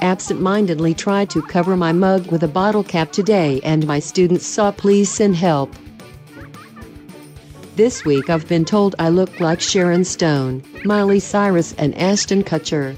[0.00, 4.70] Absent-mindedly tried to cover my mug with a bottle cap today and my students saw
[4.70, 5.72] please send help.
[7.76, 12.96] This week I've been told I look like Sharon Stone, Miley Cyrus and Ashton Kutcher.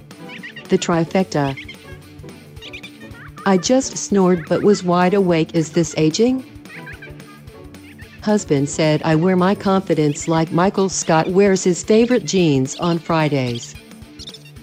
[0.69, 1.57] The trifecta.
[3.47, 5.55] I just snored but was wide awake.
[5.55, 6.45] Is this aging?
[8.23, 13.76] Husband said I wear my confidence like Michael Scott wears his favorite jeans on Fridays.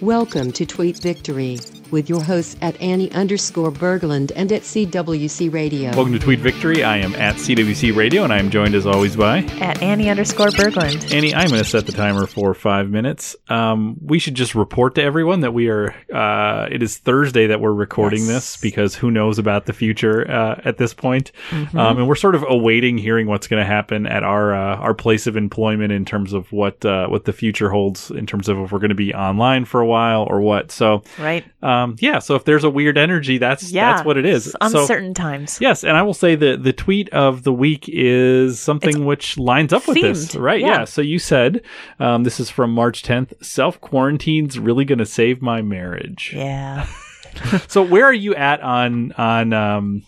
[0.03, 1.59] Welcome to Tweet Victory
[1.93, 5.91] with your hosts at Annie underscore Berglund and at CWC Radio.
[5.91, 6.83] Welcome to Tweet Victory.
[6.83, 10.47] I am at CWC Radio, and I am joined as always by at Annie underscore
[10.47, 11.13] Berglund.
[11.13, 13.35] Annie, I'm going to set the timer for five minutes.
[13.47, 15.95] Um, we should just report to everyone that we are.
[16.11, 18.27] Uh, it is Thursday that we're recording yes.
[18.27, 21.77] this because who knows about the future uh, at this point, mm-hmm.
[21.77, 24.95] um, and we're sort of awaiting hearing what's going to happen at our uh, our
[24.95, 28.57] place of employment in terms of what uh, what the future holds in terms of
[28.57, 30.71] if we're going to be online for a while or what.
[30.71, 31.45] So right.
[31.61, 34.55] Um, yeah, so if there's a weird energy, that's yeah, that's what it is.
[34.61, 35.59] Uncertain so, times.
[35.61, 39.37] Yes, and I will say that the tweet of the week is something it's which
[39.37, 40.01] lines up with themed.
[40.01, 40.61] this, right?
[40.61, 40.67] Yeah.
[40.67, 40.85] yeah.
[40.85, 41.61] So you said
[41.99, 43.43] um, this is from March 10th.
[43.43, 46.33] Self quarantine's really going to save my marriage.
[46.35, 46.87] Yeah.
[47.67, 50.03] so where are you at on on um,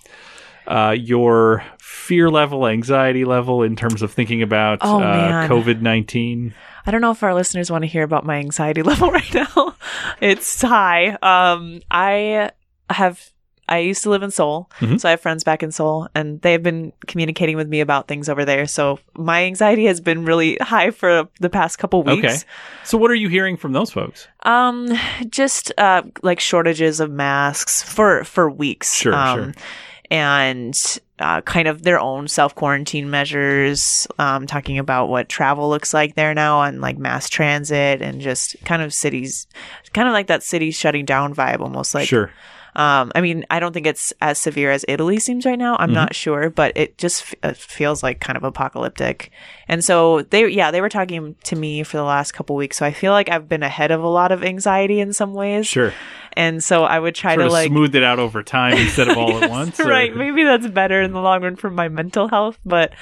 [0.67, 6.53] uh, your fear level, anxiety level in terms of thinking about oh, uh, COVID nineteen?
[6.85, 9.75] I don't know if our listeners want to hear about my anxiety level right now.
[10.21, 11.17] it's high.
[11.21, 12.52] Um, I
[12.89, 13.31] have
[13.67, 14.97] I used to live in Seoul, mm-hmm.
[14.97, 18.30] so I have friends back in Seoul, and they've been communicating with me about things
[18.30, 18.67] over there.
[18.67, 22.25] So my anxiety has been really high for the past couple weeks.
[22.25, 22.38] Okay.
[22.83, 24.27] So what are you hearing from those folks?
[24.43, 24.89] Um,
[25.30, 28.93] just uh, like shortages of masks for for weeks.
[28.93, 29.63] Sure, um, sure.
[30.11, 30.80] And
[31.20, 36.16] uh, kind of their own self quarantine measures, um, talking about what travel looks like
[36.16, 39.48] there now on like mass transit and just kind of cities,
[39.94, 42.08] kind of like that city shutting down vibe, almost like.
[42.08, 42.31] Sure.
[42.76, 45.78] Um, I mean, I don't think it's as severe as Italy seems right now.
[45.78, 45.95] I'm mm-hmm.
[45.95, 49.32] not sure, but it just f- it feels like kind of apocalyptic.
[49.70, 52.76] And so they, yeah, they were talking to me for the last couple weeks.
[52.77, 55.67] So I feel like I've been ahead of a lot of anxiety in some ways.
[55.67, 55.94] Sure.
[56.37, 59.17] And so I would try sort to like smooth it out over time instead of
[59.17, 59.79] all yes, at once.
[59.79, 59.87] Or...
[59.87, 60.15] Right.
[60.15, 62.59] Maybe that's better in the long run for my mental health.
[62.65, 62.93] But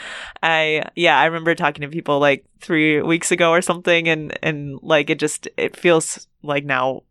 [0.41, 4.79] I, yeah, I remember talking to people like three weeks ago or something, and and
[4.81, 7.03] like it just it feels like now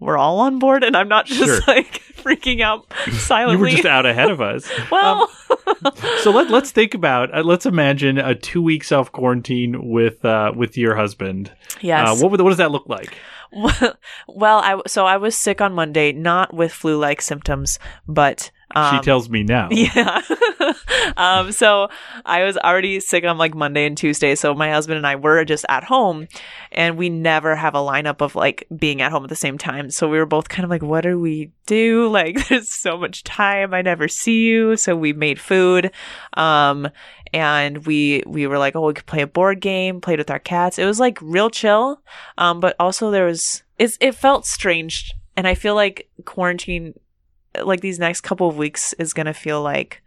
[0.00, 1.60] we're all on board and I'm not just sure.
[1.66, 3.54] like freaking out silently.
[3.54, 4.68] you were just out ahead of us.
[4.90, 5.30] well,
[5.66, 10.24] um, so let, let's think about, uh, let's imagine a two week self quarantine with,
[10.24, 11.52] uh, with your husband.
[11.80, 12.08] Yes.
[12.08, 13.14] Uh, what, would, what does that look like?
[14.28, 18.96] Well, I, so I was sick on Monday, not with flu like symptoms, but um,
[18.96, 19.68] she tells me now.
[19.80, 20.20] Yeah.
[21.16, 21.88] um, so
[22.24, 24.34] I was already sick on like Monday and Tuesday.
[24.34, 26.28] So my husband and I were just at home
[26.70, 29.90] and we never have a lineup of like being at home at the same time.
[29.90, 32.08] So we were both kind of like, what do we do?
[32.20, 33.72] Like, there's so much time.
[33.72, 34.76] I never see you.
[34.76, 35.90] So we made food.
[36.34, 36.88] Um,
[37.32, 40.38] and we we were like, oh, we could play a board game, played with our
[40.38, 40.78] cats.
[40.78, 42.02] It was like real chill.
[42.36, 45.12] Um, but also there was it's, it felt strange.
[45.36, 46.94] And I feel like quarantine
[47.66, 50.02] like these next couple of weeks is going to feel like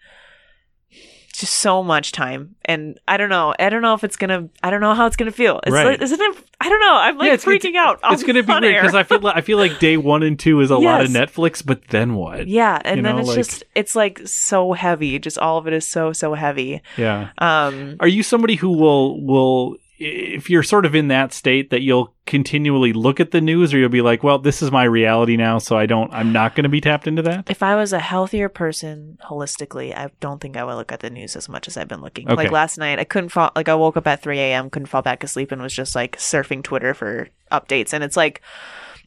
[1.33, 2.55] just so much time.
[2.65, 5.15] And i don't know i don't know if it's gonna i don't know how it's
[5.15, 5.59] gonna feel.
[5.63, 5.85] It's right.
[5.85, 8.53] like, isn't it i don't know i'm like yeah, freaking it's, out it's gonna be
[8.53, 10.83] weird because i feel like i feel like day one and two is a yes.
[10.83, 12.47] lot of netflix but then what?
[12.47, 13.37] Yeah and you then know, it's like...
[13.37, 16.81] just it's like so heavy just all of it is so so heavy.
[16.97, 17.31] Yeah.
[17.39, 21.81] Um are you somebody who will will if you're sort of in that state that
[21.81, 25.35] you'll continually look at the news or you'll be like well this is my reality
[25.35, 27.49] now so i don't i'm not going to be tapped into that?
[27.49, 31.09] If i was a healthier person holistically i don't think i would look at the
[31.09, 32.27] news as much as i've been looking.
[32.27, 32.35] Okay.
[32.35, 35.01] like last night i couldn't fall like i woke up at 3 a.m couldn't fall
[35.01, 37.93] back asleep and was just like surfing twitter for updates.
[37.93, 38.41] And it's like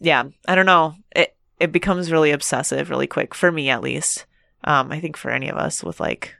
[0.00, 0.94] yeah i don't know.
[1.14, 4.26] It it becomes really obsessive really quick for me at least.
[4.64, 6.34] Um i think for any of us with like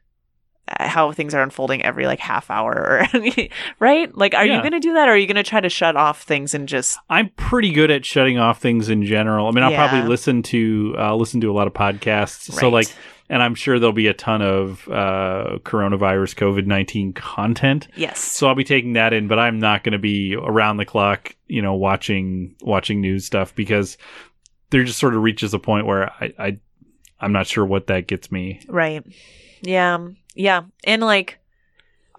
[0.68, 3.20] how things are unfolding every like half hour or
[3.78, 4.56] right like are yeah.
[4.56, 6.54] you going to do that or are you going to try to shut off things
[6.54, 9.88] and just i'm pretty good at shutting off things in general i mean i'll yeah.
[9.88, 12.58] probably listen to uh, listen to a lot of podcasts right.
[12.58, 12.88] so like
[13.28, 18.54] and i'm sure there'll be a ton of uh, coronavirus covid-19 content yes so i'll
[18.56, 21.74] be taking that in but i'm not going to be around the clock you know
[21.74, 23.96] watching watching news stuff because
[24.70, 26.58] there just sort of reaches a point where i, I
[27.20, 29.04] i'm not sure what that gets me right
[29.62, 29.98] yeah
[30.36, 30.62] yeah.
[30.84, 31.38] And like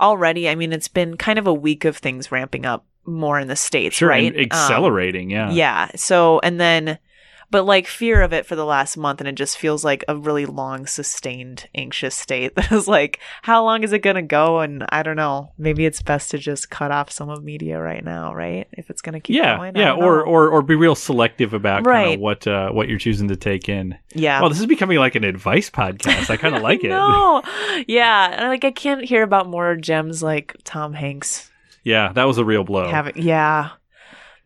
[0.01, 3.47] already, I mean, it's been kind of a week of things ramping up more in
[3.47, 4.35] the States, sure, right?
[4.35, 5.51] accelerating, um, yeah.
[5.51, 5.91] Yeah.
[5.95, 6.99] So, and then
[7.49, 10.15] but like fear of it for the last month and it just feels like a
[10.15, 14.59] really long sustained anxious state that is like how long is it going to go?
[14.59, 15.51] And i don't know.
[15.57, 18.67] Maybe it's best to just cut off some of media right now right?
[18.73, 21.77] If it's going to keep yeah going yeah or, or or be real selective about
[21.83, 22.13] kind Right.
[22.15, 23.97] of what uh, what you're choosing to take in.
[24.13, 24.41] Yeah.
[24.41, 26.29] Well this is becoming like an advice podcast.
[26.29, 26.89] I kind of like it.
[26.89, 27.41] No.
[27.88, 31.50] Yeah and like i can't hear about more gems like tom hanks
[31.83, 32.89] yeah that was a real blow.
[32.89, 33.69] having yeah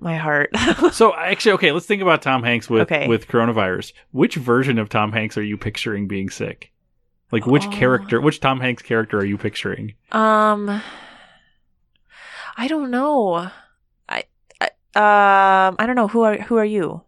[0.01, 0.49] my heart
[0.91, 3.07] so actually okay let's think about tom hanks with Okay.
[3.07, 6.71] with coronavirus which version of tom hanks are you picturing being sick
[7.31, 7.69] like which Oh.
[7.71, 10.81] character which tom hanks character are you picturing Um,
[12.57, 13.49] I don't know.
[14.09, 14.23] I,
[14.59, 14.65] I
[14.95, 17.03] um, I don't know who are who are you?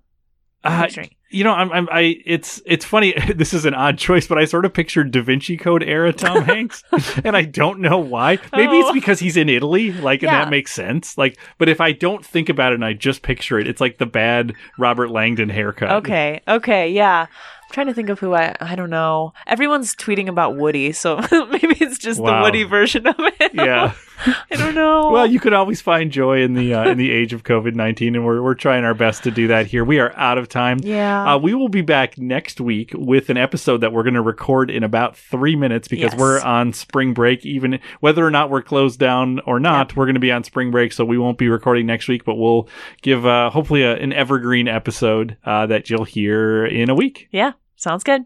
[0.63, 0.87] Uh,
[1.29, 4.45] you know I'm, I'm i it's it's funny this is an odd choice but i
[4.45, 6.83] sort of pictured da vinci code era tom hanks
[7.23, 8.93] and i don't know why maybe it's Oh.
[8.93, 12.49] because he's in italy like and that makes sense like but if i don't think
[12.49, 16.41] about it and i just picture it it's like the bad robert langdon haircut Okay,
[16.47, 17.21] okay, yeah.
[17.27, 19.33] I'm trying to think of who I I don't know.
[19.47, 22.37] Everyone's tweeting about Woody, so maybe it's just Wow.
[22.37, 23.51] the Woody version of it.
[23.55, 23.93] yeah
[24.51, 25.09] I don't know.
[25.11, 28.25] well you could always find joy in the uh, in the age of covid-19 and
[28.25, 31.33] we're, we're trying our best to do that here we are out of time yeah.
[31.35, 34.69] Uh, we will be back next week with an episode that we're going to record
[34.71, 36.19] in about three minutes because Yes.
[36.19, 37.45] we're on spring break.
[37.45, 40.71] Even whether or not we're closed down or not, we're going to be on spring
[40.71, 42.25] break, so we won't be recording next week.
[42.25, 42.67] But we'll
[43.01, 47.27] give uh, hopefully a, an evergreen episode uh, that you'll hear in a week.
[47.31, 48.23] yeah, sounds good.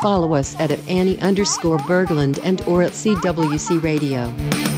[0.00, 4.71] Follow us at, at Annie underscore Berglund and or at CWC Radio.